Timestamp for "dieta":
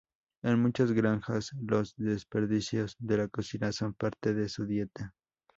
4.65-5.13